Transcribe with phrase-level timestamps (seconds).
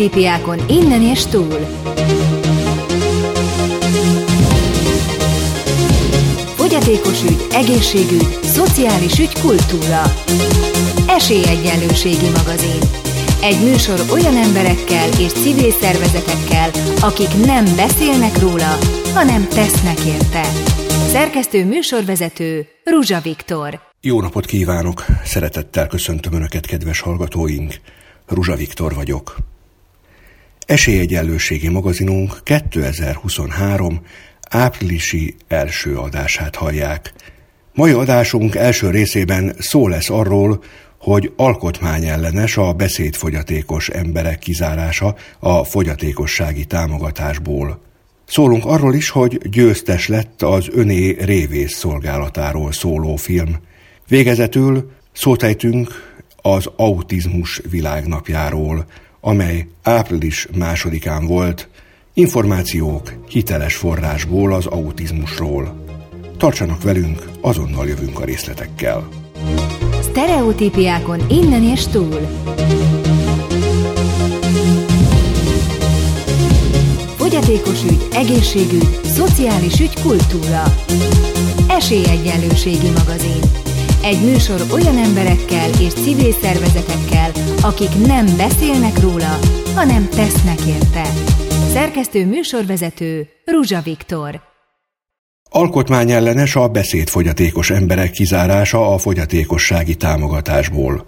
[0.00, 1.58] Sztereotípiákon innen és túl.
[6.56, 10.02] Fogyatékos ügy, egészségügy, szociális ügy, kultúra.
[11.08, 12.80] Esélyegyenlőségi magazin.
[13.42, 18.78] Egy műsor olyan emberekkel és civil szervezetekkel, akik nem beszélnek róla,
[19.14, 20.42] hanem tesznek érte.
[21.12, 23.80] Szerkesztő műsorvezető Ruzsa Viktor.
[24.00, 25.04] Jó napot kívánok!
[25.24, 27.74] Szeretettel köszöntöm Önöket, kedves hallgatóink!
[28.26, 29.36] Ruzsa Viktor vagyok.
[30.70, 34.00] Esélyegyenlőségi magazinunk 2023
[34.50, 37.12] áprilisi első adását hallják.
[37.74, 40.62] Mai adásunk első részében szó lesz arról,
[40.98, 47.80] hogy alkotmányellenes a beszédfogyatékos emberek kizárása a fogyatékossági támogatásból.
[48.26, 53.56] Szólunk arról is, hogy győztes lett az öné révész szolgálatáról szóló film.
[54.08, 55.88] Végezetül szótejtünk
[56.42, 58.86] az autizmus világnapjáról,
[59.20, 61.68] amely április másodikán volt,
[62.14, 65.84] információk hiteles forrásból az autizmusról.
[66.36, 69.08] Tartsanak velünk, azonnal jövünk a részletekkel.
[70.00, 72.20] Sztereotípiákon innen és túl.
[77.16, 80.62] Fogyatékos ügy, egészségügy, szociális ügy, kultúra.
[81.68, 83.40] Esélyegyenlőségi magazin.
[84.02, 87.32] Egy műsor olyan emberekkel és civil szervezetekkel,
[87.62, 89.38] akik nem beszélnek róla,
[89.74, 91.02] hanem tesznek érte.
[91.72, 94.40] Szerkesztő műsorvezető Ruzsa Viktor.
[95.50, 101.06] Alkotmányellenes a beszédfogyatékos emberek kizárása a fogyatékossági támogatásból.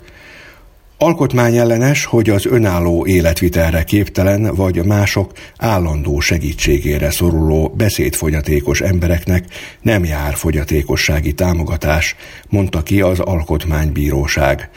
[0.98, 9.44] Alkotmányellenes, hogy az önálló életvitelre képtelen vagy mások állandó segítségére szoruló beszédfogyatékos embereknek
[9.80, 12.16] nem jár fogyatékossági támogatás,
[12.48, 14.70] mondta ki az Alkotmánybíróság.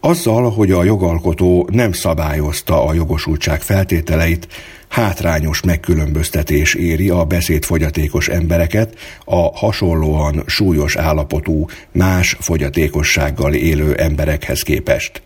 [0.00, 4.48] Azzal, hogy a jogalkotó nem szabályozta a jogosultság feltételeit,
[4.88, 8.94] hátrányos megkülönböztetés éri a beszédfogyatékos embereket
[9.24, 15.22] a hasonlóan súlyos állapotú más fogyatékossággal élő emberekhez képest.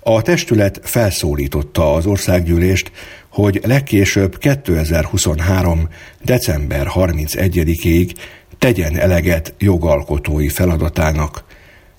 [0.00, 2.90] A testület felszólította az országgyűlést,
[3.28, 5.88] hogy legkésőbb 2023.
[6.24, 8.12] december 31-ig
[8.58, 11.44] tegyen eleget jogalkotói feladatának.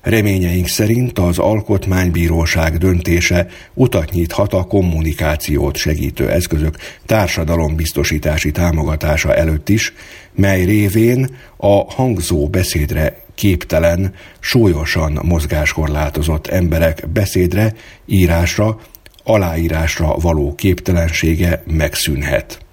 [0.05, 9.93] Reményeink szerint az Alkotmánybíróság döntése utat nyithat a kommunikációt segítő eszközök társadalombiztosítási támogatása előtt is,
[10.35, 17.73] mely révén a hangzó beszédre képtelen, súlyosan mozgáskorlátozott emberek beszédre,
[18.05, 18.79] írásra,
[19.23, 22.65] aláírásra való képtelensége megszűnhet.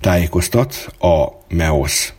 [0.00, 2.15] Tájékoztat a MEOS.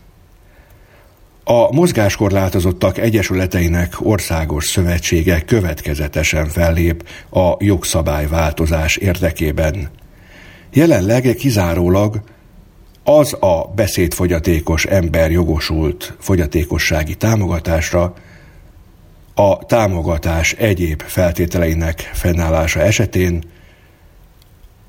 [1.49, 9.89] A mozgáskorlátozottak egyesületeinek országos szövetsége következetesen fellép a jogszabályváltozás érdekében.
[10.73, 12.21] Jelenleg kizárólag
[13.03, 18.13] az a beszédfogyatékos ember jogosult fogyatékossági támogatásra,
[19.33, 23.43] a támogatás egyéb feltételeinek fennállása esetén,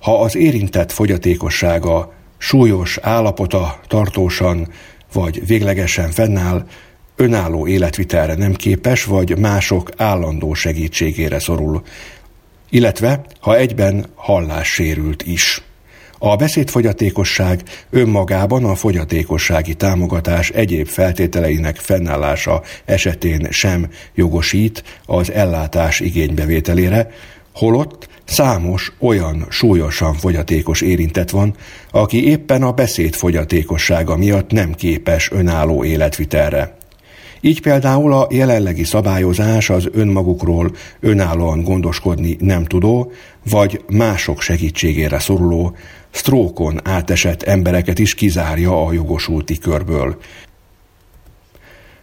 [0.01, 4.69] ha az érintett fogyatékossága súlyos állapota tartósan
[5.13, 6.67] vagy véglegesen fennáll,
[7.17, 11.83] önálló életvitelre nem képes, vagy mások állandó segítségére szorul,
[12.71, 15.63] illetve ha egyben hallássérült is.
[16.19, 27.11] A beszédfogyatékosság önmagában a fogyatékossági támogatás egyéb feltételeinek fennállása esetén sem jogosít az ellátás igénybevételére,
[27.59, 31.55] holott számos olyan súlyosan fogyatékos érintett van,
[31.91, 36.77] aki éppen a beszéd fogyatékossága miatt nem képes önálló életvitelre.
[37.41, 40.71] Így például a jelenlegi szabályozás az önmagukról
[41.01, 43.13] önállóan gondoskodni nem tudó,
[43.51, 45.77] vagy mások segítségére szoruló,
[46.11, 50.19] sztrókon átesett embereket is kizárja a jogosulti körből.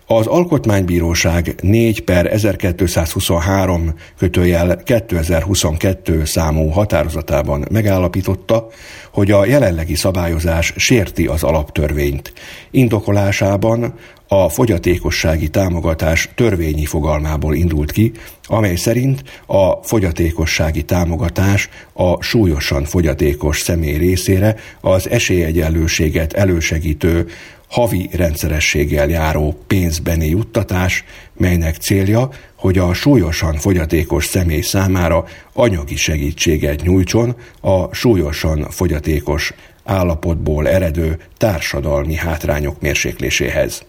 [0.07, 8.67] Az Alkotmánybíróság 4 per 1223 kötőjel 2022 számú határozatában megállapította,
[9.11, 12.33] hogy a jelenlegi szabályozás sérti az alaptörvényt.
[12.71, 13.93] Indokolásában
[14.27, 18.11] a fogyatékossági támogatás törvényi fogalmából indult ki,
[18.43, 27.27] amely szerint a fogyatékossági támogatás a súlyosan fogyatékos személy részére az esélyegyenlőséget elősegítő
[27.75, 31.03] havi rendszerességgel járó pénzbeni juttatás,
[31.37, 40.67] melynek célja, hogy a súlyosan fogyatékos személy számára anyagi segítséget nyújtson a súlyosan fogyatékos állapotból
[40.67, 43.85] eredő társadalmi hátrányok mérsékléséhez.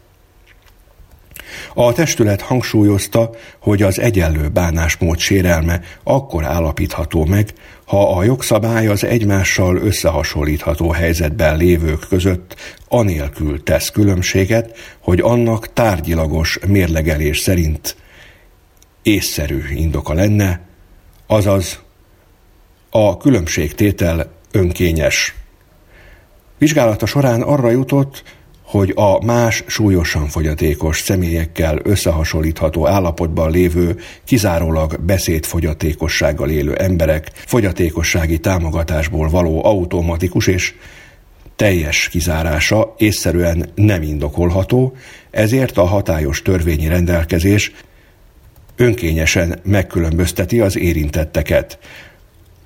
[1.75, 7.53] A testület hangsúlyozta, hogy az egyenlő bánásmód sérelme akkor állapítható meg,
[7.87, 12.57] ha a jogszabály az egymással összehasonlítható helyzetben lévők között
[12.89, 17.97] anélkül tesz különbséget, hogy annak tárgyilagos mérlegelés szerint
[19.03, 20.61] észszerű indoka lenne,
[21.27, 21.81] azaz
[22.91, 25.35] a különbségtétel önkényes.
[26.59, 28.23] Vizsgálata során arra jutott,
[28.67, 39.29] hogy a más súlyosan fogyatékos személyekkel összehasonlítható állapotban lévő, kizárólag beszédfogyatékossággal élő emberek fogyatékossági támogatásból
[39.29, 40.75] való automatikus és
[41.57, 44.97] teljes kizárása észszerűen nem indokolható,
[45.31, 47.73] ezért a hatályos törvényi rendelkezés
[48.77, 51.79] önkényesen megkülönbözteti az érintetteket.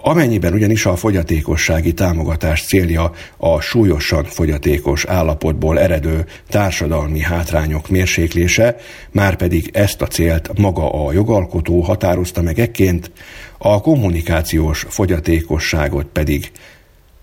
[0.03, 8.77] Amennyiben ugyanis a fogyatékossági támogatás célja a súlyosan fogyatékos állapotból eredő társadalmi hátrányok mérséklése,
[9.11, 13.11] már pedig ezt a célt maga a jogalkotó határozta meg ekként,
[13.59, 16.51] a kommunikációs fogyatékosságot pedig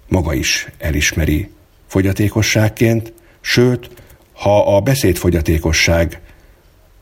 [0.07, 1.49] maga is elismeri
[1.87, 3.89] fogyatékosságként, sőt,
[4.33, 6.21] ha a beszédfogyatékosság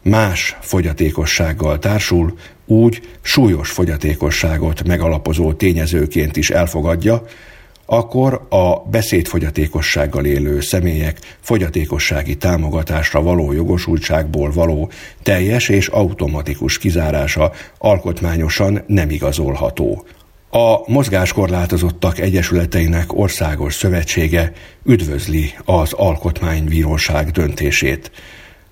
[0.01, 7.23] más fogyatékossággal társul, úgy súlyos fogyatékosságot megalapozó tényezőként is elfogadja,
[7.85, 14.91] akkor a beszédfogyatékossággal élő személyek fogyatékossági támogatásra való jogosultságból való
[15.23, 20.05] teljes és automatikus kizárása alkotmányosan nem igazolható.
[20.49, 24.51] A mozgáskorlátozottak egyesületeinek országos szövetsége
[24.85, 28.11] üdvözli az alkotmánybíróság döntését.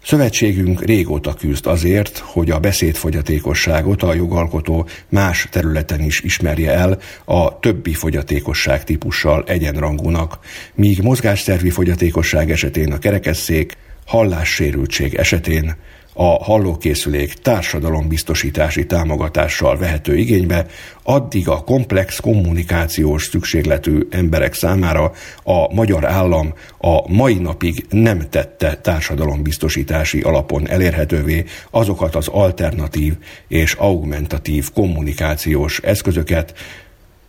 [0.06, 7.60] Szövetségünk régóta küzd azért, hogy a beszédfogyatékosságot a jogalkotó más területen is ismerje el a
[7.60, 10.40] többi fogyatékosság típussal egyenrangúnak,
[10.76, 15.76] míg mozgásszervi fogyatékosság esetén a kerekesszék, hallássérültség esetén
[16.14, 20.66] a hallókészülék társadalombiztosítási támogatással vehető igénybe,
[21.04, 25.12] addig a komplex kommunikációs szükségletű emberek számára
[25.44, 33.14] a magyar állam a mai napig nem tette társadalombiztosítási alapon elérhetővé azokat az alternatív
[33.48, 36.54] és augmentatív kommunikációs eszközöket,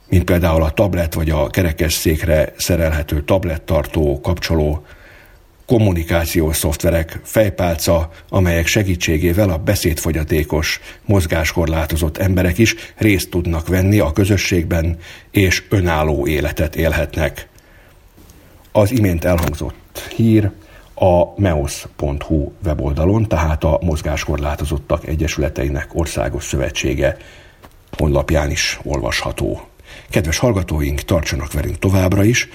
[0.08, 4.84] mint például a tablet vagy a kerekesszékre szerelhető tablettartó, kapcsoló,
[5.66, 14.98] kommunikációs szoftverek, fejpálca, amelyek segítségével a beszédfogyatékos, mozgáskorlátozott emberek is részt tudnak venni a közösségben,
[15.30, 17.48] és önálló életet élhetnek.
[18.72, 20.50] Az imént elhangzott hír
[20.94, 27.16] a meos.hu weboldalon, tehát a Mozgáskorlátozottak Egyesületeinek Országos Szövetsége
[27.96, 29.68] honlapján is olvasható.
[30.10, 32.48] Kedves hallgatóink, tartsanak velünk továbbra is,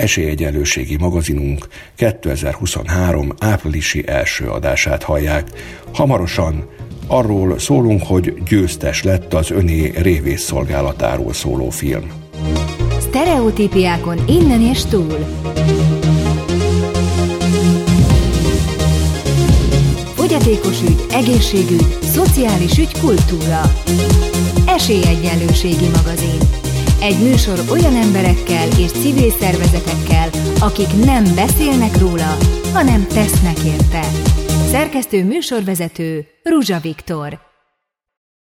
[0.00, 1.66] esélyegyenlőségi magazinunk
[1.96, 5.48] 2023 áprilisi első adását hallják.
[5.92, 6.68] Hamarosan
[7.06, 12.10] arról szólunk, hogy győztes lett az öné révész szolgálatáról szóló film.
[13.00, 15.18] Stereotípiákon innen és túl.
[20.14, 23.60] Fogyatékos ügy, egészségügy, szociális ügy, kultúra.
[24.66, 26.59] Esélyegyenlőségi magazin.
[27.02, 32.36] Egy műsor olyan emberekkel és civil szervezetekkel, akik nem beszélnek róla,
[32.72, 34.00] hanem tesznek érte.
[34.70, 37.38] Szerkesztő műsorvezető Ruzsa Viktor.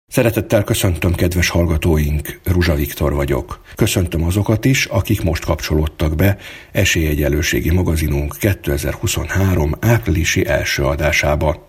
[0.08, 3.62] Szeretettel köszöntöm kedves hallgatóink, Ruzsa Viktor vagyok.
[3.76, 6.38] Köszöntöm azokat is, akik most kapcsolódtak be
[6.72, 11.68] Esélyegyelőségi magazinunk 2023 áprilisi első adásába,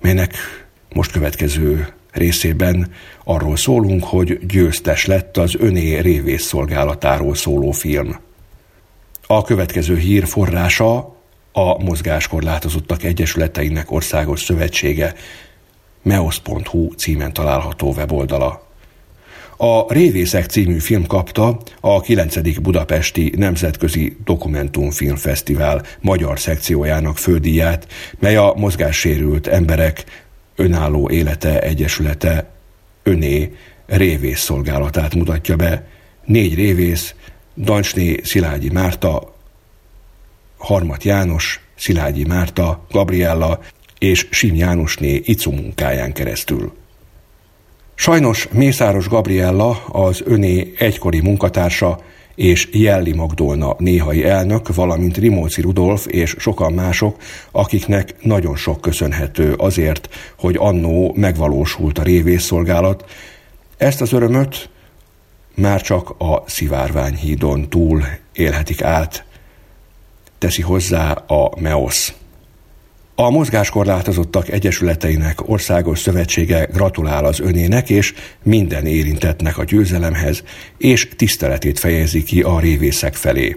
[0.00, 0.34] melynek
[0.94, 2.90] most következő részében
[3.24, 8.18] arról szólunk, hogy győztes lett az öné révész szolgálatáról szóló film.
[9.26, 11.16] A következő hír forrása
[11.52, 15.14] a Mozgáskorlátozottak Egyesületeinek Országos Szövetsége
[16.02, 18.68] meos.hu címen található weboldala.
[19.56, 22.60] A Révészek című film kapta a 9.
[22.60, 27.86] Budapesti Nemzetközi Dokumentumfilmfesztivál magyar szekciójának fődíját,
[28.18, 30.04] mely a mozgássérült emberek
[30.60, 32.50] önálló élete egyesülete
[33.02, 35.86] öné révész szolgálatát mutatja be.
[36.24, 37.14] Négy révész,
[37.56, 39.34] Dancsné Szilágyi Márta,
[40.56, 43.60] Harmat János, Szilágyi Márta, Gabriella
[43.98, 46.72] és Sim Jánosné Icu munkáján keresztül.
[47.94, 52.00] Sajnos Mészáros Gabriella, az öné egykori munkatársa,
[52.40, 57.16] és Jelli Magdolna néhai elnök, valamint Rimóci Rudolf és sokan mások,
[57.50, 63.04] akiknek nagyon sok köszönhető azért, hogy annó megvalósult a révészszolgálat.
[63.76, 64.68] Ezt az örömöt
[65.54, 69.24] már csak a Szivárványhídon túl élhetik át,
[70.38, 72.14] teszi hozzá a MEOS.
[73.22, 80.42] A Mozgáskorlátozottak Egyesületeinek Országos Szövetsége gratulál az önének és minden érintetnek a győzelemhez,
[80.78, 83.56] és tiszteletét fejezi ki a révészek felé.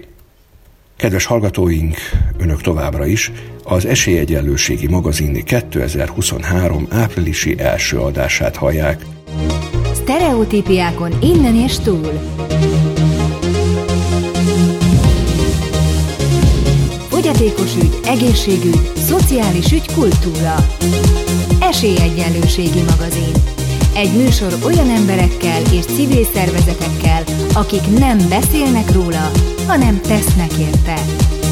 [0.96, 1.96] Kedves hallgatóink,
[2.38, 9.06] önök továbbra is az Esélyegyenlőségi magazin 2023 áprilisi első adását hallják.
[9.94, 12.12] Stereotípiákon innen és túl.
[17.24, 20.54] Fogyatékos ügy, egészségügy, szociális ügy, kultúra.
[21.60, 23.32] Esélyegyenlőségi magazin.
[23.94, 27.22] Egy műsor olyan emberekkel és civil szervezetekkel,
[27.54, 29.30] akik nem beszélnek róla,
[29.66, 30.94] hanem tesznek érte.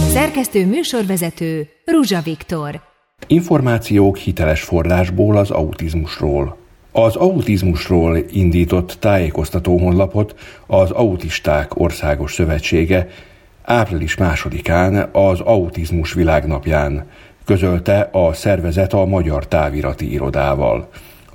[0.08, 2.80] Szerkesztő műsorvezető Ruzsa Viktor.
[3.26, 6.56] Információk hiteles forrásból az autizmusról.
[6.92, 10.34] Az autizmusról indított tájékoztató honlapot
[10.66, 13.08] az Autisták Országos Szövetsége
[13.62, 17.06] április másodikán az Autizmus Világnapján
[17.44, 20.88] közölte a szervezet a Magyar Távirati Irodával.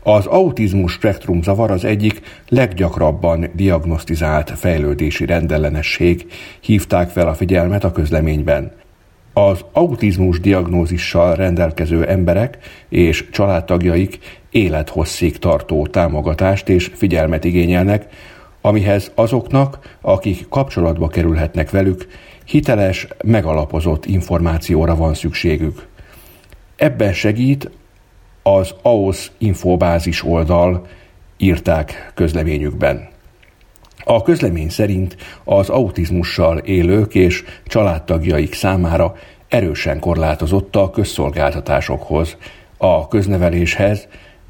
[0.03, 6.25] Az autizmus spektrum zavar az egyik leggyakrabban diagnosztizált fejlődési rendellenesség,
[6.59, 8.71] hívták fel a figyelmet a közleményben.
[9.33, 12.57] Az autizmus diagnózissal rendelkező emberek
[12.89, 14.19] és családtagjaik
[14.49, 18.05] élethosszig tartó támogatást és figyelmet igényelnek,
[18.67, 22.07] amihez azoknak, akik kapcsolatba kerülhetnek velük,
[22.45, 25.87] hiteles, megalapozott információra van szükségük.
[26.75, 27.69] Ebben segít
[28.43, 30.85] az AOS infobázis oldal,
[31.37, 33.07] írták közleményükben.
[34.03, 39.15] A közlemény szerint az autizmussal élők és családtagjaik számára
[39.47, 42.37] erősen korlátozott a közszolgáltatásokhoz,
[42.77, 44.07] a közneveléshez,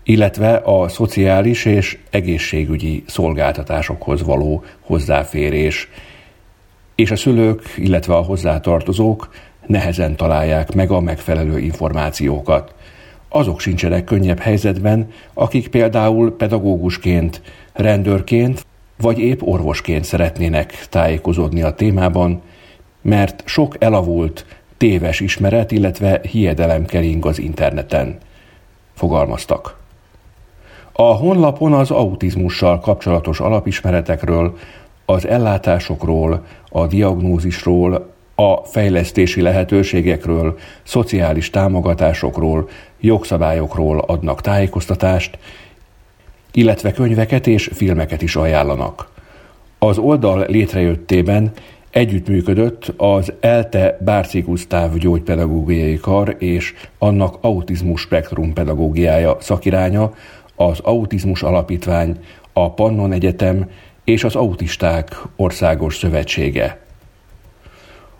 [0.07, 5.89] illetve a szociális és egészségügyi szolgáltatásokhoz való hozzáférés,
[6.95, 9.29] és a szülők, illetve a hozzátartozók
[9.65, 12.75] nehezen találják meg a megfelelő információkat.
[13.29, 17.41] Azok sincsenek könnyebb helyzetben, akik például pedagógusként,
[17.73, 18.65] rendőrként
[18.97, 22.41] vagy épp orvosként szeretnének tájékozódni a témában,
[23.01, 24.45] mert sok elavult,
[24.77, 28.17] téves ismeret, illetve hiedelem kering az interneten.
[28.93, 29.85] Fogalmaztak.
[30.99, 34.57] A honlapon az autizmussal kapcsolatos alapismeretekről,
[35.05, 45.37] az ellátásokról, a diagnózisról, a fejlesztési lehetőségekről, szociális támogatásokról, jogszabályokról adnak tájékoztatást,
[46.51, 49.09] illetve könyveket és filmeket is ajánlanak.
[49.79, 51.51] Az oldal létrejöttében
[51.89, 60.13] együttműködött az ELTE Bárci Gusztáv gyógypedagógiai kar és annak autizmus spektrum pedagógiája szakiránya,
[60.57, 62.19] az Autizmus Alapítvány,
[62.53, 63.69] a Pannon Egyetem
[64.03, 66.79] és az Autisták Országos Szövetsége.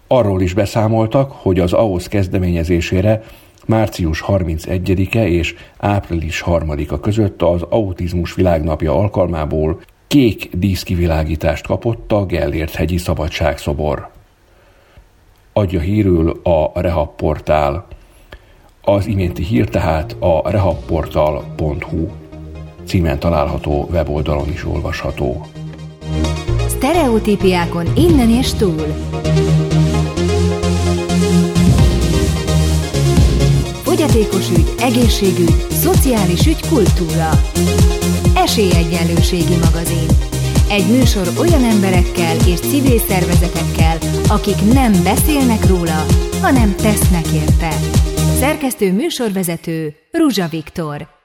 [0.07, 3.23] Arról is beszámoltak, hogy az AOSZ kezdeményezésére
[3.65, 12.75] március 31-e és április 3-a között az Autizmus Világnapja alkalmából kék díszkivilágítást kapott a Gellért
[12.75, 14.09] hegyi szabadságszobor.
[15.53, 17.87] Adja hírül a Rehab portál.
[18.81, 22.07] Az iménti hír tehát a rehabportal.hu
[22.87, 25.45] címen található weboldalon is olvasható.
[26.69, 28.85] Stereotípiákon innen és túl.
[33.83, 37.29] Fogyatékos ügy, egészségügy, szociális ügy, kultúra.
[38.35, 40.07] Esélyegyenlőségi magazin.
[40.69, 46.05] Egy műsor olyan emberekkel és civil szervezetekkel, akik nem beszélnek róla,
[46.41, 47.69] hanem tesznek érte.
[48.39, 51.16] Szerkesztő műsorvezető Ruzsa Viktor.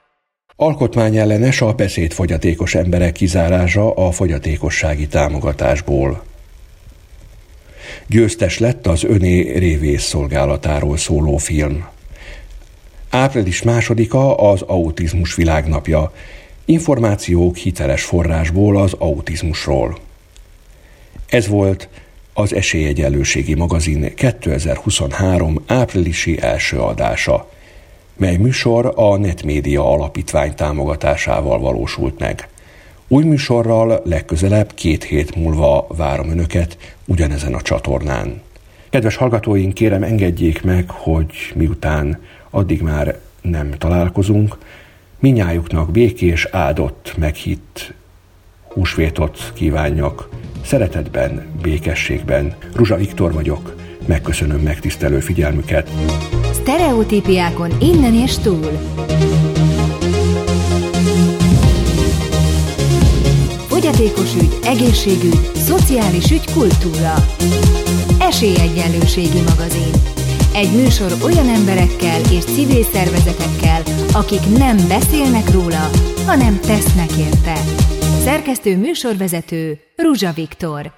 [0.55, 6.23] Alkotmányellenes a beszédfogyatékos emberek kizárása a fogyatékossági támogatásból.
[8.07, 11.87] Győztes lett az öné révész szolgálatáról szóló film.
[13.09, 16.13] Április másodika az autizmus világnapja.
[16.65, 19.97] Információk hiteles forrásból az autizmusról.
[21.27, 21.89] Ez volt
[22.33, 27.51] az Esélyegyenlőségi magazin 2023 áprilisi első adása
[28.17, 32.47] mely műsor a Netmédia Alapítvány támogatásával valósult meg.
[33.07, 38.41] Új műsorral legközelebb két hét múlva várom Önöket ugyanezen a csatornán.
[38.89, 44.57] Kedves hallgatóink, kérem engedjék meg, hogy miután addig már nem találkozunk,
[45.19, 47.93] minnyájuknak békés, áldott, meghitt
[48.67, 50.29] húsvétot kívánjak.
[50.65, 52.55] Szeretetben, békességben.
[52.75, 53.75] Ruzsa Viktor vagyok.
[54.05, 55.89] Megköszönöm megtisztelő figyelmüket.
[56.63, 58.71] Stereotípiákon innen és túl.
[63.67, 67.13] Fogyatékos ügy, egészségügy, szociális ügy, kultúra.
[68.19, 69.91] Esélyegyenlőségi magazin.
[70.53, 73.81] Egy műsor olyan emberekkel és civil szervezetekkel,
[74.13, 75.89] akik nem beszélnek róla,
[76.25, 77.55] hanem tesznek érte.
[78.23, 80.91] Szerkesztő műsorvezető Ruzsa Viktor.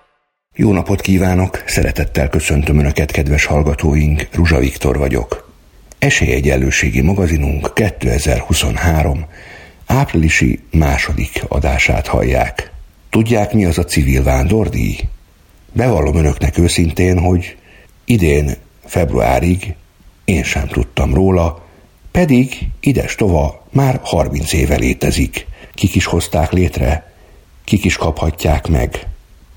[0.55, 5.44] Jó napot kívánok, szeretettel köszöntöm Önöket, kedves hallgatóink, Ruzsa Viktor vagyok.
[5.99, 9.25] Esélyegyenlőségi magazinunk 2023
[9.85, 12.71] áprilisi második adását hallják.
[13.09, 14.97] Tudják, mi az a civil vándordíj?
[15.71, 17.57] Bevallom önöknek őszintén, hogy
[18.05, 19.75] idén februárig
[20.25, 21.65] én sem tudtam róla,
[22.11, 25.45] pedig ides tova már 30 éve létezik.
[25.73, 27.13] Kik is hozták létre,
[27.63, 29.07] kik is kaphatják meg,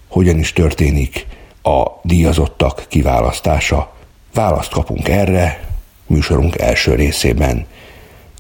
[0.09, 1.27] hogyan is történik
[1.63, 3.97] a díjazottak kiválasztása.
[4.35, 5.68] Választ kapunk erre
[6.09, 7.67] műsorunk első részében.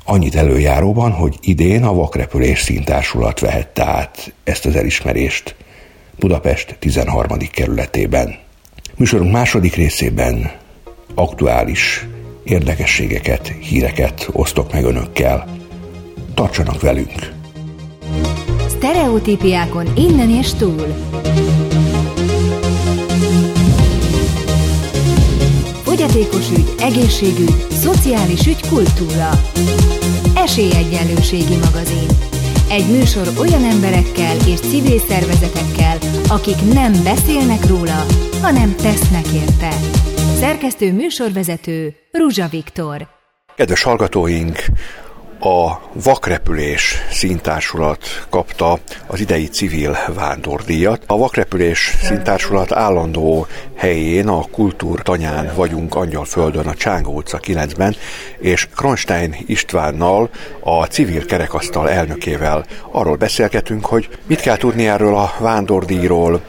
[0.05, 5.55] Annyit előjáróban, hogy idén a Vakrepülés Színtársulat vehette át ezt az elismerést
[6.19, 7.39] Budapest 13.
[7.53, 8.39] kerületében.
[8.97, 10.53] Műsorunk második részében
[11.15, 12.07] aktuális
[12.45, 15.47] érdekességeket, híreket osztok meg önökkel.
[16.35, 17.33] Tartsanak velünk!
[18.69, 20.87] Stereotípiákon innen és túl.
[25.99, 29.31] Fogyatékos ügy, egészségügy, szociális ügy, kultúra.
[30.35, 32.09] Esélyegyenlőségi magazin.
[32.71, 38.07] Egy műsor olyan emberekkel és civil szervezetekkel, akik nem beszélnek róla,
[38.43, 39.71] hanem tesznek érte.
[40.41, 43.09] Szerkesztő műsorvezető Ruzsa Viktor.
[43.55, 44.65] Kedves hallgatóink,
[45.41, 51.03] a Vakrepülés színtársulat kapta az idei civil vándordíjat.
[51.07, 57.97] A Vakrepülés színtársulat állandó helyén, a Kultúrtanyán vagyunk Angyalföldön, a Csángó utca 9-ben,
[58.39, 60.31] és Kronstein Istvánnal,
[60.61, 66.41] a civil kerekasztal elnökével arról beszélgetünk, hogy mit kell tudni erről a vándordíjról,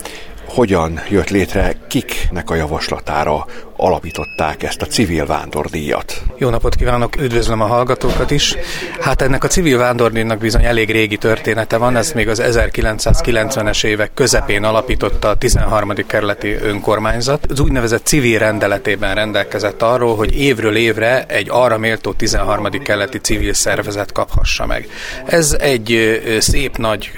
[0.47, 3.45] hogyan jött létre, kiknek a javaslatára
[3.79, 6.21] alapították ezt a civil vándordíjat.
[6.37, 8.55] Jó napot kívánok, üdvözlöm a hallgatókat is.
[8.99, 14.13] Hát ennek a civil vándordíjnak bizony elég régi története van, ez még az 1990-es évek
[14.13, 15.93] közepén alapította a 13.
[16.07, 17.45] kerületi önkormányzat.
[17.49, 22.69] Az úgynevezett civil rendeletében rendelkezett arról, hogy évről évre egy arra méltó 13.
[22.69, 24.87] kerületi civil szervezet kaphassa meg.
[25.25, 27.11] Ez egy szép nagy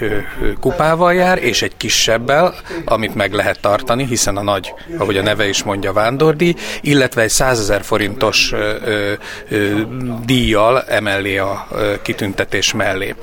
[0.60, 5.48] kupával jár, és egy kisebbel, amit meg lehet tartani, hiszen a nagy, ahogy a neve
[5.48, 8.54] is mondja, vándordíj, illetve egy 100 ezer forintos
[10.24, 11.68] díjjal emellé a
[12.02, 13.14] kitüntetés mellé.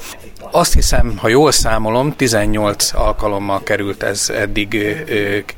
[0.52, 4.96] Azt hiszem, ha jól számolom, 18 alkalommal került ez eddig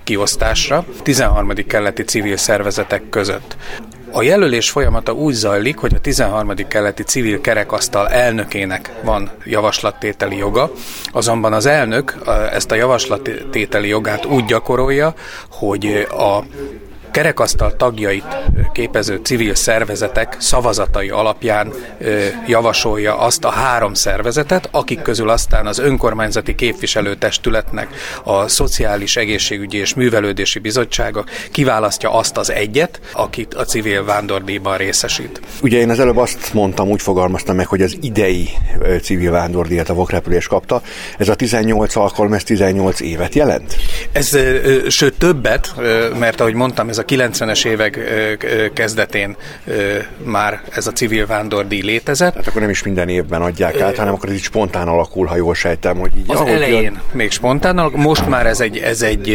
[0.04, 1.54] kiosztásra, 13.
[1.68, 3.56] keleti civil szervezetek között.
[4.14, 6.56] A jelölés folyamata úgy zajlik, hogy a 13.
[6.68, 10.72] keleti civil kerekasztal elnökének van javaslattételi joga,
[11.12, 12.16] azonban az elnök
[12.52, 15.14] ezt a javaslattételi jogát úgy gyakorolja,
[15.50, 16.44] hogy a
[17.12, 18.26] kerekasztal tagjait
[18.74, 21.74] képező civil szervezetek szavazatai alapján
[22.48, 27.88] javasolja azt a három szervezetet, akik közül aztán az önkormányzati képviselőtestületnek
[28.24, 35.42] a Szociális Egészségügyi és Művelődési Bizottsága kiválasztja azt az egyet, akit a civil vándordíjban részesít.
[35.62, 38.50] Ugye én az előbb azt mondtam, úgy fogalmaztam meg, hogy az idei
[39.02, 40.82] civil vándordíjat a vokrepülés kapta.
[41.18, 43.76] Ez a 18 alkalom, ez 18 évet jelent?
[44.12, 44.38] Ez
[44.88, 45.74] sőt többet,
[46.20, 48.00] mert ahogy mondtam, ez a 90-es évek
[48.74, 49.36] kezdetén
[50.24, 52.36] már ez a civil vándordíj létezett.
[52.36, 55.36] Hát akkor nem is minden évben adják át, hanem akkor ez így spontán alakul, ha
[55.36, 56.26] jól sejtem, hogy így.
[56.28, 57.02] Az elején jön...
[57.12, 59.28] még spontán, most már ez egy, ez egy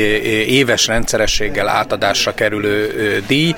[0.49, 3.55] éves rendszerességgel átadásra kerülő díj,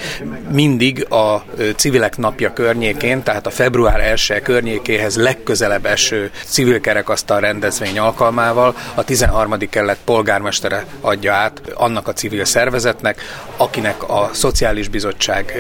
[0.51, 1.45] mindig a
[1.77, 9.05] civilek napja környékén, tehát a február 1 környékéhez legközelebb eső civil kerekasztal rendezvény alkalmával a
[9.05, 9.59] 13.
[9.71, 13.23] kelet polgármestere adja át annak a civil szervezetnek,
[13.57, 15.53] akinek a Szociális Bizottság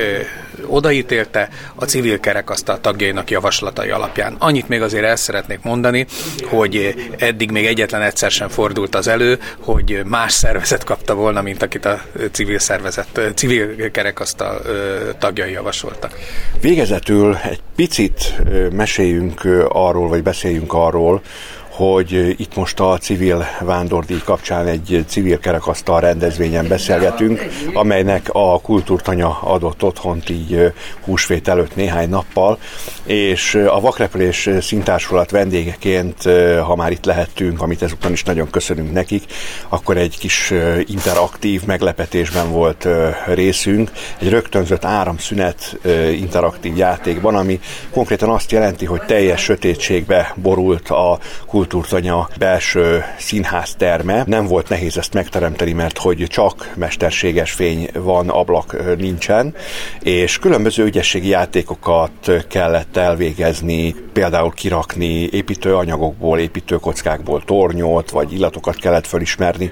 [0.67, 4.37] odaítélte a civil kerekasztal tagjainak javaslatai alapján.
[4.39, 6.07] Annyit még azért el szeretnék mondani,
[6.45, 11.63] hogy eddig még egyetlen egyszer sem fordult az elő, hogy más szervezet kapta volna, mint
[11.63, 12.01] akit a
[12.33, 14.63] civil szervezet, civil kerekasztal
[15.19, 16.19] tagjai javasoltak.
[16.61, 18.35] Végezetül egy picit
[18.73, 21.23] meséljünk arról, vagy beszéljünk arról,
[21.79, 29.39] hogy itt most a civil vándordíj kapcsán egy civil kerekasztal rendezvényen beszélgetünk, amelynek a kultúrtanya
[29.41, 30.73] adott otthont így
[31.05, 32.59] húsvét előtt néhány nappal,
[33.05, 36.23] és a Vakrepülés szintársulat vendégeként,
[36.65, 39.23] ha már itt lehettünk, amit ezután is nagyon köszönünk nekik,
[39.69, 40.53] akkor egy kis
[40.85, 42.89] interaktív meglepetésben volt
[43.27, 45.79] részünk, egy rögtönzött áramszünet
[46.13, 47.61] interaktív játékban, ami
[47.91, 54.23] konkrétan azt jelenti, hogy teljes sötétségbe borult a kultúr kultúrtanya belső színházterme.
[54.27, 59.55] Nem volt nehéz ezt megteremteni, mert hogy csak mesterséges fény van, ablak nincsen,
[60.01, 69.71] és különböző ügyességi játékokat kellett elvégezni, például kirakni építőanyagokból, építőkockákból tornyot, vagy illatokat kellett felismerni.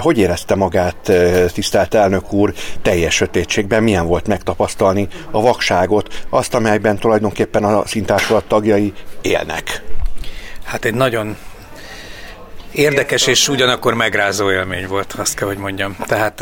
[0.00, 1.12] Hogy érezte magát,
[1.52, 3.82] tisztelt elnök úr, teljes sötétségben?
[3.82, 9.95] Milyen volt megtapasztalni a vakságot, azt, amelyben tulajdonképpen a szintársulat tagjai élnek?
[10.66, 11.36] Hát egy nagyon
[12.72, 15.96] érdekes és ugyanakkor megrázó élmény volt, azt kell, hogy mondjam.
[16.06, 16.40] Tehát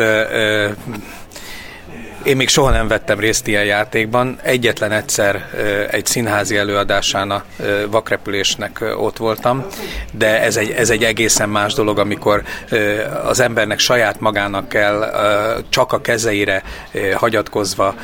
[2.25, 4.39] én még soha nem vettem részt ilyen játékban.
[4.43, 5.51] Egyetlen egyszer
[5.91, 7.45] egy színházi előadásán a
[7.91, 9.67] vakrepülésnek ott voltam,
[10.13, 12.43] de ez egy, ez egy egészen más dolog, amikor
[13.25, 15.13] az embernek saját magának kell
[15.69, 16.63] csak a kezeire
[17.15, 17.95] hagyatkozva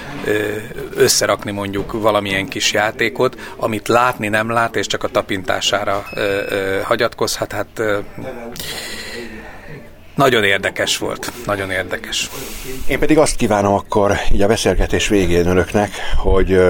[0.97, 6.05] összerakni mondjuk valamilyen kis játékot, amit látni nem lát, és csak a tapintására
[6.83, 7.53] hagyatkozhat.
[7.53, 7.83] Hát
[10.21, 12.31] nagyon érdekes volt, nagyon érdekes.
[12.87, 16.61] Én pedig azt kívánom akkor így a beszélgetés végén önöknek, hogy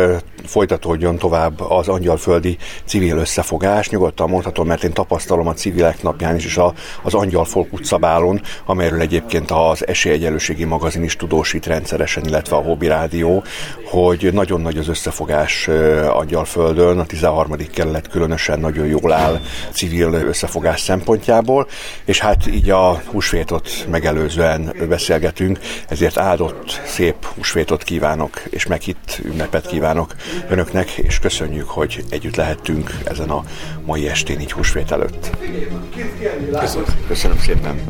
[0.45, 3.89] folytatódjon tovább az angyalföldi civil összefogás.
[3.89, 8.41] Nyugodtan mondhatom, mert én tapasztalom a civilek napján is, és a, az Angyal Folk utcabálon,
[8.65, 13.45] amelyről egyébként az Esélyegyelőségi magazin is tudósít rendszeresen, illetve a Hobby Rádió,
[13.85, 15.69] hogy nagyon nagy az összefogás
[16.09, 17.57] Angyalföldön, a 13.
[17.75, 19.41] kerület különösen nagyon jól áll
[19.73, 21.69] civil összefogás szempontjából,
[22.05, 23.03] és hát így a
[23.41, 30.15] húsvétot megelőzően beszélgetünk, ezért áldott, szép húsvétot kívánok, és meghitt ünnepet kívánok
[30.49, 33.45] önöknek, és köszönjük, hogy együtt lehettünk ezen a
[33.85, 35.31] mai estén, így húsvét előtt.
[36.61, 37.81] Köszönöm, Köszönöm szépen.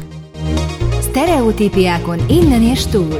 [1.02, 3.18] Stereotípiákon innen és túl.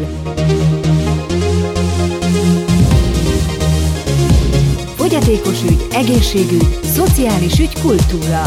[4.97, 8.43] Fogyatékos ügy, egészségügy, szociális ügy, kultúra.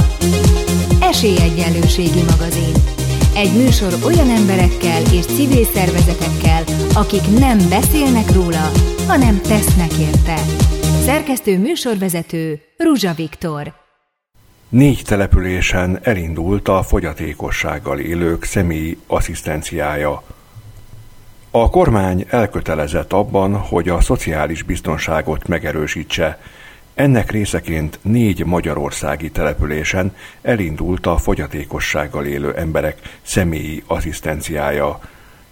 [1.00, 2.93] Esélyegyenlőségi magazin.
[3.36, 8.72] Egy műsor olyan emberekkel és civil szervezetekkel, akik nem beszélnek róla,
[9.08, 10.36] hanem tesznek érte.
[11.06, 13.74] Szerkesztő műsorvezető Ruzsa Viktor.
[14.70, 20.24] Négy településen elindult a fogyatékossággal élők személyi asszisztenciája.
[21.52, 26.40] A kormány elkötelezett abban, hogy a szociális biztonságot megerősítse,
[26.94, 35.00] ennek részeként négy magyarországi településen elindult a fogyatékossággal élő emberek személyi asszisztenciája,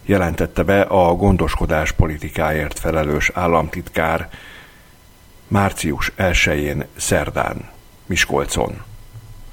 [0.05, 4.29] jelentette be a gondoskodás politikáért felelős államtitkár
[5.47, 7.69] március 1-én szerdán
[8.05, 8.81] Miskolcon.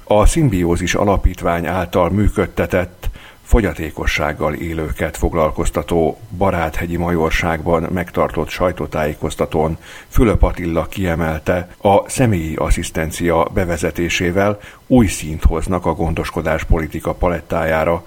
[0.03, 3.09] A Szimbiózis Alapítvány által működtetett
[3.49, 15.07] fogyatékossággal élőket foglalkoztató Baráthegyi Majorságban megtartott sajtótájékoztatón Fülöp Attila kiemelte, a személyi asszisztencia bevezetésével új
[15.07, 18.03] szint hoznak a gondoskodás politika palettájára,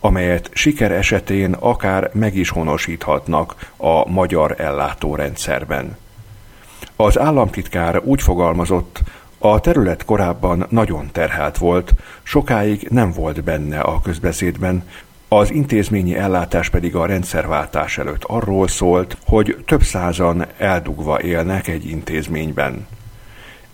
[0.00, 5.96] amelyet siker esetén akár meg is honosíthatnak a magyar ellátórendszerben.
[6.96, 9.02] Az államtitkár úgy fogalmazott,
[9.38, 14.82] a terület korábban nagyon terhelt volt, sokáig nem volt benne a közbeszédben,
[15.28, 21.88] az intézményi ellátás pedig a rendszerváltás előtt arról szólt, hogy több százan eldugva élnek egy
[21.88, 22.86] intézményben.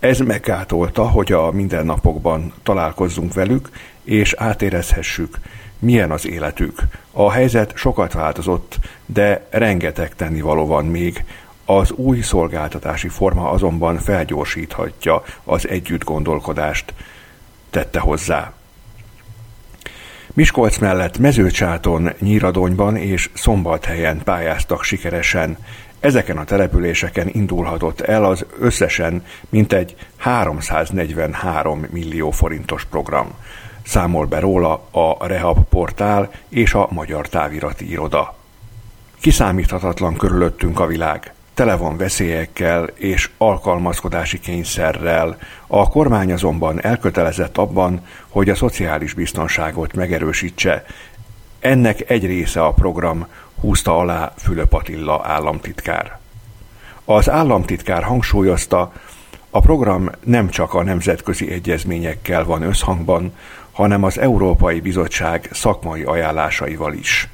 [0.01, 3.71] Ez meggátolta, hogy a mindennapokban találkozzunk velük,
[4.03, 5.39] és átérezhessük,
[5.79, 6.83] milyen az életük.
[7.11, 11.25] A helyzet sokat változott, de rengeteg tennivaló van még,
[11.65, 16.95] az új szolgáltatási forma azonban felgyorsíthatja az együtt gondolkodást,
[17.71, 18.53] tette hozzá.
[20.35, 25.57] Miskolc mellett Mezőcsáton, Nyíradonyban és Szombathelyen pályáztak sikeresen.
[26.01, 33.35] Ezeken a településeken indulhatott el az összesen mintegy 343 millió forintos program.
[33.83, 38.37] Számol be róla a Rehab portál és a Magyar Távirati Iroda.
[39.21, 45.37] Kiszámíthatatlan körülöttünk a világ tele van veszélyekkel és alkalmazkodási kényszerrel.
[45.67, 50.85] A kormány azonban elkötelezett abban, hogy a szociális biztonságot megerősítse.
[51.61, 53.27] Ennek egy része a program,
[53.61, 56.19] húzta alá Fülöp Attila államtitkár.
[57.05, 58.93] Az államtitkár hangsúlyozta,
[59.51, 63.33] a program nem csak a nemzetközi egyezményekkel van összhangban,
[63.73, 67.29] hanem az Európai Bizottság szakmai ajánlásaival is.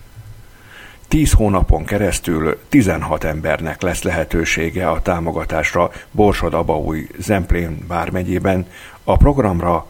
[1.09, 8.67] Tíz hónapon keresztül 16 embernek lesz lehetősége a támogatásra Borsod-Abaúj Zemplén vármegyében.
[9.05, 9.87] A programra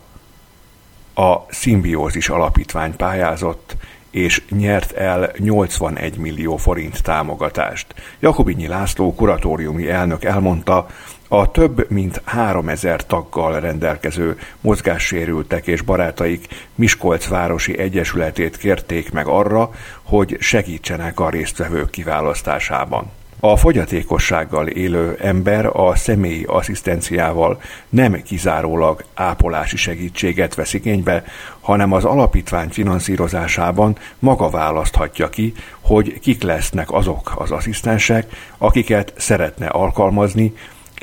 [1.14, 3.76] a Szimbiózis Alapítvány pályázott,
[4.10, 7.94] és nyert el 81 millió forint támogatást.
[8.20, 10.86] Jakobinyi László kuratóriumi elnök elmondta,
[11.30, 19.26] A több mint három ezer taggal rendelkező mozgássérültek és barátaik Miskolc Városi Egyesületét kérték meg
[19.26, 19.70] arra,
[20.02, 23.10] hogy segítsenek a résztvevők kiválasztásában.
[23.40, 31.24] A fogyatékossággal élő ember a személyi asszisztenciával nem kizárólag ápolási segítséget vesz igénybe,
[31.60, 38.26] hanem az alapítvány finanszírozásában maga választhatja ki, hogy kik lesznek azok az asszisztensek,
[38.58, 40.52] akiket szeretne alkalmazni,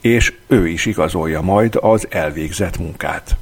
[0.06, 3.36] és ő is igazolja majd az elvégzett munkát.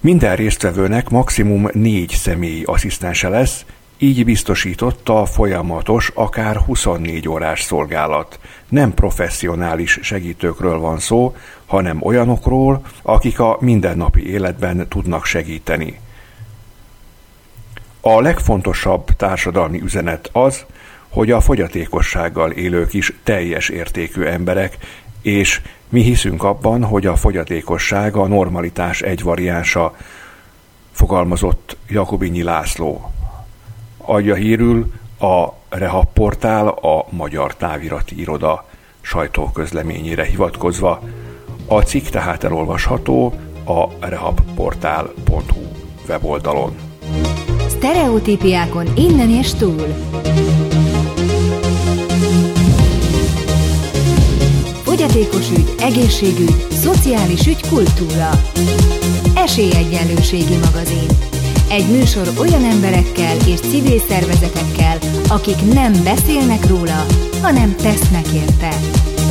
[0.00, 3.64] Minden résztvevőnek maximum négy személyi asszisztense lesz,
[3.98, 8.38] így biztosította a folyamatos, akár 24 órás szolgálat.
[8.68, 16.00] Nem professzionális segítőkről van szó, hanem olyanokról, akik a mindennapi életben tudnak segíteni.
[18.00, 20.64] A legfontosabb társadalmi üzenet az,
[21.08, 24.78] hogy a fogyatékossággal élők is teljes értékű emberek,
[25.24, 29.96] és mi hiszünk abban, hogy a fogyatékosság a normalitás egy variánsa,
[30.92, 33.12] fogalmazott Jakobinyi László.
[33.96, 38.64] Adja hírül a Rehab portál a Magyar Távirati Iroda
[39.00, 41.02] sajtóközleményére hivatkozva.
[41.66, 43.34] A cikk tehát elolvasható
[43.64, 45.62] a rehabportál.hu
[46.08, 46.76] weboldalon.
[47.68, 49.86] Stereotípiákon innen és túl.
[55.04, 58.30] Fogyatékos ügy, egészségügy, szociális ügy, kultúra.
[59.36, 61.08] Esélyegyenlőségi magazin.
[61.70, 67.04] Egy műsor olyan emberekkel és civil szervezetekkel, akik nem beszélnek róla,
[67.42, 68.70] hanem tesznek érte.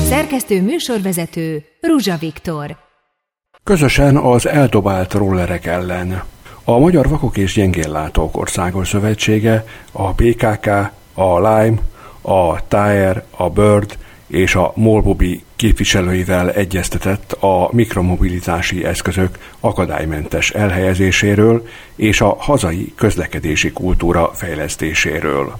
[0.10, 2.78] Szerkesztő műsorvezető Ruzsa Viktor.
[3.64, 6.24] Közösen az eldobált rollerek ellen.
[6.64, 10.68] A Magyar Vakok és Gyengéllátók Országos Szövetsége, a PKK,
[11.14, 11.78] a Lime,
[12.22, 13.98] a Tire, a Bird
[14.34, 24.32] és a Molbobi képviselőivel egyeztetett a mikromobilitási eszközök akadálymentes elhelyezéséről és a hazai közlekedési kultúra
[24.34, 25.58] fejlesztéséről.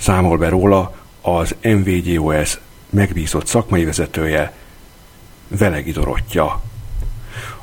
[0.00, 2.58] Számol be róla az MVGOS
[2.90, 4.52] megbízott szakmai vezetője,
[5.48, 6.60] Velegi Dorottya.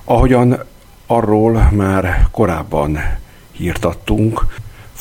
[0.03, 0.63] Ahogyan
[1.05, 2.99] arról már korábban
[3.51, 4.45] hírtattunk,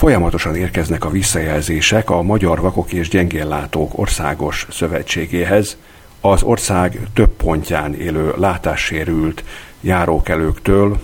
[0.02, 5.76] Folyamatosan érkeznek a visszajelzések a Magyar Vakok és Gyengéllátók Országos Szövetségéhez,
[6.20, 9.44] az ország több pontján élő látássérült
[9.80, 11.00] járókelőktől,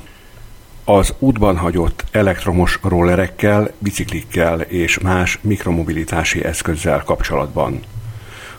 [0.85, 7.81] az útban hagyott elektromos rollerekkel, biciklikkel és más mikromobilitási eszközzel kapcsolatban.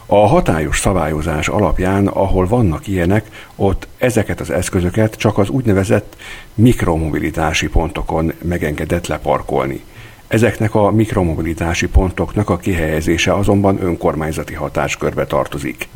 [0.05, 3.25] A hatályos szabályozás alapján, ahol vannak ilyenek,
[3.55, 6.15] ott ezeket az eszközöket csak az úgynevezett
[6.53, 9.83] mikromobilitási pontokon megengedett leparkolni–
[10.29, 15.87] Ezeknek a mikromobilitási pontoknak a kihelyezése azonban önkormányzati hatáskörbe tartozik.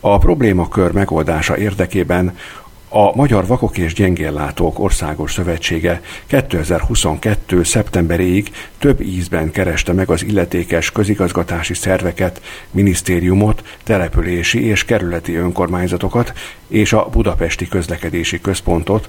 [0.00, 2.36] A problémakör megoldása érdekében
[2.88, 7.62] a Magyar Vakok és Gyengéllátók Országos Szövetsége 2022.
[7.62, 16.32] szeptemberéig több ízben kereste meg az illetékes közigazgatási szerveket, minisztériumot, települési és kerületi önkormányzatokat
[16.68, 19.08] és a Budapesti Közlekedési Központot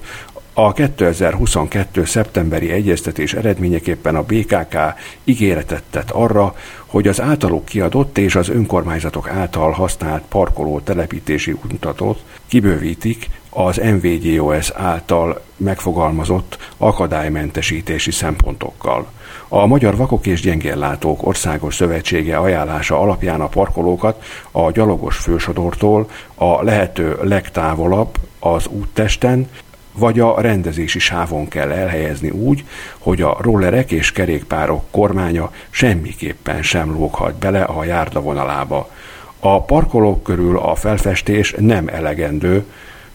[0.58, 2.04] a 2022.
[2.04, 4.76] szeptemberi egyeztetés eredményeképpen a BKK
[5.24, 6.54] ígéretet tett arra,
[6.86, 14.70] hogy az általuk kiadott és az önkormányzatok által használt parkoló telepítési mutatót kibővítik az MVGOS
[14.70, 19.06] által megfogalmazott akadálymentesítési szempontokkal.
[19.48, 26.62] A Magyar Vakok és Gyengéllátók Országos Szövetsége ajánlása alapján a parkolókat a gyalogos fősodortól a
[26.62, 29.48] lehető legtávolabb az úttesten
[29.96, 32.64] vagy a rendezési sávon kell elhelyezni úgy,
[32.98, 38.90] hogy a rollerek és kerékpárok kormánya semmiképpen sem lóghat bele a járda vonalába.
[39.40, 42.64] A parkolók körül a felfestés nem elegendő,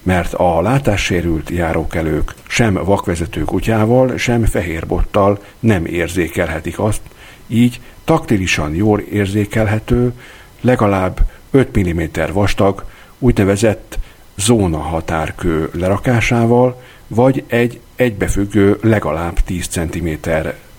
[0.04, 7.02] mert a látássérült járókelők sem vakvezető kutyával, sem fehérbottal nem érzékelhetik azt,
[7.48, 10.14] így taktilisan jól érzékelhető,
[10.62, 11.20] legalább
[11.52, 12.02] 5 mm
[12.34, 12.86] vastag,
[13.20, 13.98] úgynevezett
[14.42, 20.10] zóna határkő lerakásával, vagy egy egybefüggő legalább 10 cm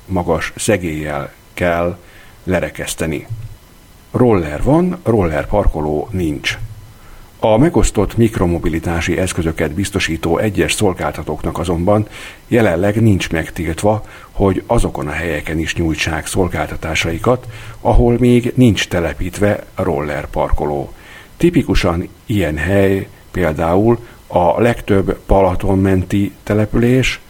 [0.06, 1.98] magas szegéllyel kell
[2.44, 3.26] lerekeszteni.
[4.10, 6.58] Roller van, roller parkoló nincs.
[7.38, 12.08] A megosztott mikromobilitási eszközöket biztosító egyes szolgáltatóknak azonban
[12.48, 17.46] jelenleg nincs megtiltva, hogy azokon a helyeken is nyújtsák szolgáltatásaikat,
[17.80, 20.92] ahol még nincs telepítve roller parkoló.
[21.36, 27.20] Tipikusan ilyen hely például a legtöbb Palatonmenti település,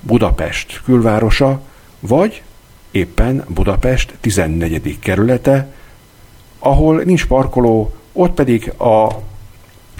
[0.00, 1.60] Budapest külvárosa,
[2.00, 2.42] vagy
[2.90, 4.98] éppen Budapest 14.
[4.98, 5.72] kerülete,
[6.58, 9.08] ahol nincs parkoló, ott pedig a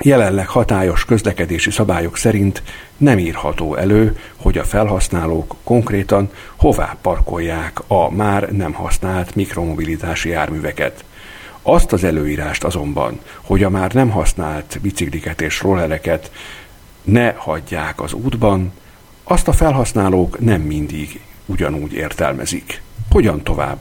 [0.02, 2.62] Jelenleg hatályos közlekedési szabályok szerint
[2.96, 11.04] nem írható elő, hogy a felhasználók konkrétan hová parkolják a már nem használt mikromobilitási járműveket.
[11.72, 16.30] Azt az előírást azonban, hogy a már nem használt bicikliket és rollereket
[17.02, 18.72] ne hagyják az útban,
[19.24, 22.82] azt a felhasználók nem mindig ugyanúgy értelmezik.
[23.10, 23.78] Hogyan tovább?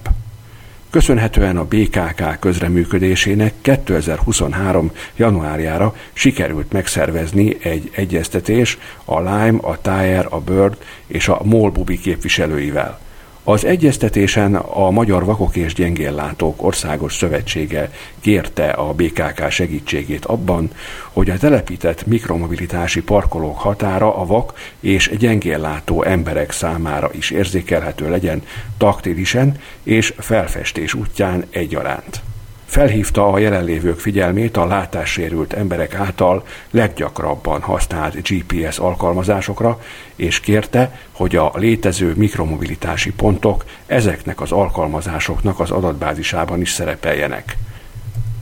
[0.90, 4.92] Köszönhetően a BKK közreműködésének 2023.
[5.16, 13.00] januárjára sikerült megszervezni egy egyeztetés a Lime, a Tire, a Bird és a Molbubi képviselőivel–
[13.44, 20.72] az egyeztetésen a Magyar Vakok és Gyengéllátók Országos Szövetsége kérte a BKK segítségét abban,
[21.12, 28.44] hogy a telepített mikromobilitási parkolók határa a vak és gyengéllátó emberek számára is érzékelhető legyen
[28.78, 32.22] taktilisen és felfestés útján egyaránt
[32.70, 39.82] felhívta a jelenlévők figyelmét a látássérült emberek által leggyakrabban használt GPS alkalmazásokra,
[40.16, 47.58] és kérte, hogy a létező mikromobilitási pontok ezeknek az alkalmazásoknak az adatbázisában is szerepeljenek.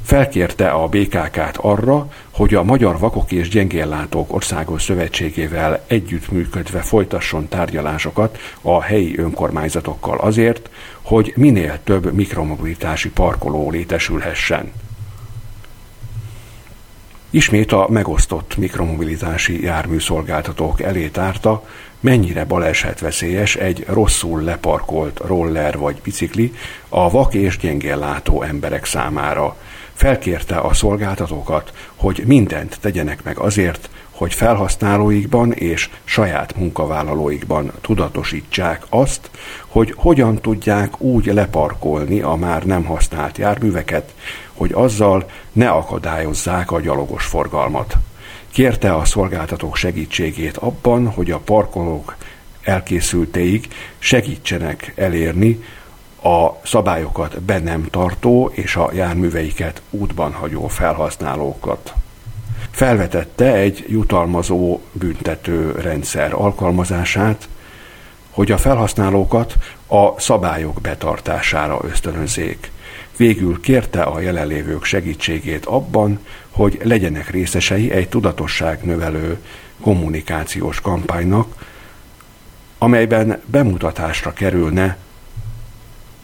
[0.03, 8.37] Felkérte a BKK-t arra, hogy a Magyar Vakok és Gyengéllátók Országos Szövetségével együttműködve folytasson tárgyalásokat
[8.61, 10.69] a helyi önkormányzatokkal azért,
[11.01, 14.71] hogy minél több mikromobilitási parkoló létesülhessen.
[17.29, 21.63] Ismét a megosztott mikromobilitási járműszolgáltatók elé tárta,
[21.99, 26.53] mennyire balesetveszélyes egy rosszul leparkolt roller vagy bicikli
[26.89, 29.55] a vak és gyengéllátó emberek számára–
[29.97, 39.29] felkérte a szolgáltatókat, hogy mindent tegyenek meg azért, hogy felhasználóikban és saját munkavállalóikban tudatosítsák azt,
[39.67, 44.13] hogy hogyan tudják úgy leparkolni a már nem használt járműveket,
[44.57, 47.97] hogy azzal ne akadályozzák a gyalogos forgalmat.
[48.51, 52.15] Kérte a szolgáltatók segítségét abban, hogy a parkolók
[52.61, 53.67] elkészültéig
[53.97, 55.63] segítsenek elérni,
[56.23, 61.93] a szabályokat be nem tartó és a járműveiket útban hagyó felhasználókat.
[62.71, 67.47] Felvetette egy jutalmazó büntető rendszer alkalmazását,
[68.29, 69.55] hogy a felhasználókat
[69.87, 72.71] a szabályok betartására ösztönözzék.
[73.17, 79.37] Végül kérte a jelenlévők segítségét abban, hogy legyenek részesei egy tudatosság növelő
[79.81, 81.65] kommunikációs kampánynak,
[82.77, 84.97] amelyben bemutatásra kerülne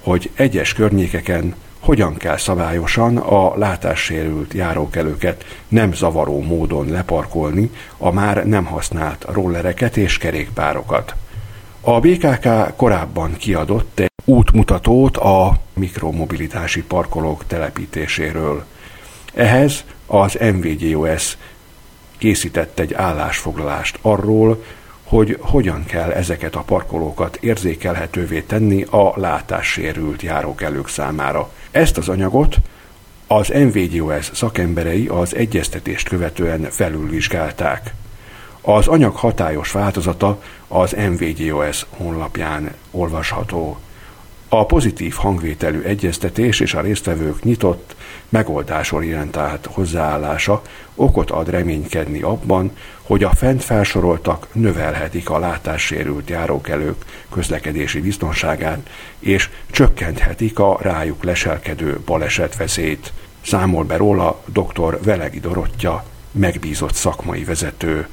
[0.03, 8.45] hogy egyes környékeken hogyan kell szabályosan a látássérült járókelőket nem zavaró módon leparkolni a már
[8.45, 11.15] nem használt rollereket és kerékpárokat.
[11.81, 18.65] A BKK korábban kiadott egy útmutatót a mikromobilitási parkolók telepítéséről.
[19.33, 21.37] Ehhez az MVGOS
[22.17, 24.63] készített egy állásfoglalást arról,
[25.03, 31.51] hogy hogyan kell ezeket a parkolókat érzékelhetővé tenni a látássérült járókelők számára.
[31.71, 32.55] Ezt az anyagot
[33.27, 37.93] az MVGOS szakemberei az egyeztetést követően felülvizsgálták.
[38.61, 43.77] Az anyag hatályos változata az MVGOS honlapján olvasható.
[44.55, 47.95] A pozitív hangvételű egyeztetés és a résztvevők nyitott,
[48.29, 50.61] megoldásorientált hozzáállása
[50.95, 58.89] okot ad reménykedni abban, hogy a fent felsoroltak növelhetik a látássérült járókelők közlekedési biztonságát,
[59.19, 63.13] és csökkenthetik a rájuk leselkedő balesetveszélyt.
[63.41, 64.99] Számol be róla dr.
[65.03, 68.07] Velegi Dorottya, megbízott szakmai vezető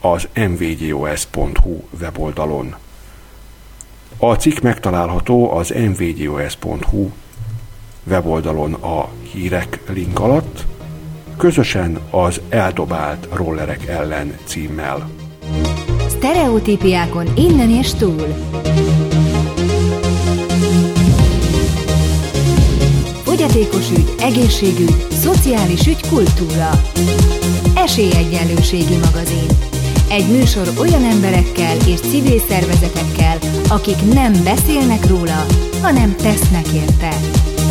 [0.00, 2.76] az mvgos.hu weboldalon.
[4.22, 7.10] A cikk megtalálható az mvgos.hu
[8.04, 10.64] weboldalon a hírek link alatt,
[11.36, 15.08] közösen az eldobált rollerek ellen címmel.
[16.08, 18.26] Stereotípiákon innen és túl.
[23.22, 26.70] Fogyatékos ügy, egészségügy, szociális ügy, kultúra.
[27.74, 29.69] Esélyegyenlőségi magazin.
[30.10, 35.46] Egy műsor olyan emberekkel és civil szervezetekkel, akik nem beszélnek róla,
[35.82, 37.10] hanem tesznek érte.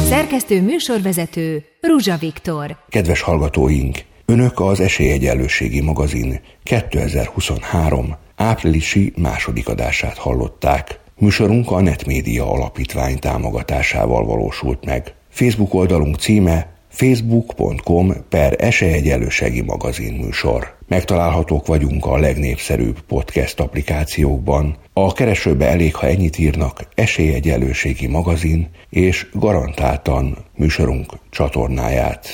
[0.07, 2.77] Szerkesztő műsorvezető Ruzsa Viktor.
[2.89, 3.97] Kedves hallgatóink!
[4.25, 10.99] Önök az Esélyegyenlőségi magazin 2023 áprilisi második adását hallották.
[11.17, 15.13] Műsorunk a Netmédia Alapítvány támogatásával valósult meg.
[15.29, 20.77] Facebook oldalunk címe facebook.com per esélyegyenlőségi magazin műsor.
[20.87, 24.75] Megtalálhatók vagyunk a legnépszerűbb podcast applikációkban.
[24.93, 32.27] A keresőbe elég, ha ennyit írnak, esélyegyenlőségi magazin, és garantáltan műsorunk csatornáját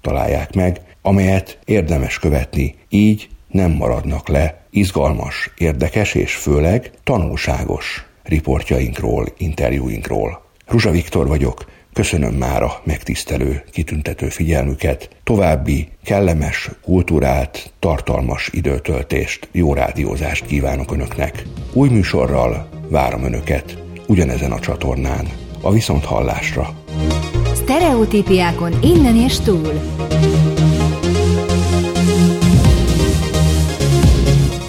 [0.00, 0.80] találják meg.
[1.02, 10.42] amelyet érdemes követni, így nem maradnak le izgalmas, érdekes és főleg tanulságos riportjainkról, interjúinkról.
[10.66, 11.64] Ruzsa Viktor vagyok,
[11.98, 21.42] köszönöm már a megtisztelő, kitüntető figyelmüket, további kellemes, kultúrált, tartalmas időtöltést, jó rádiózást kívánok Önöknek.
[21.72, 25.28] Új műsorral várom Önöket ugyanezen a csatornán.
[25.60, 26.74] A viszont hallásra.
[27.54, 29.72] Stereotípiákon innen és túl.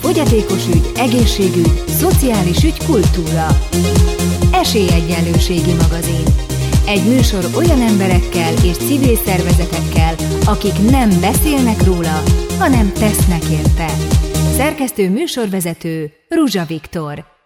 [0.01, 3.47] Fogyatékos ügy, egészségügy, szociális ügy, kultúra.
[4.51, 6.48] Esélyegyenlőségi magazin.
[6.89, 10.15] Egy műsor olyan emberekkel és civil szervezetekkel,
[10.45, 12.23] akik nem beszélnek róla,
[12.59, 13.87] hanem tesznek érte.
[14.55, 17.38] Szerkesztő műsorvezető Ruzsa Viktor.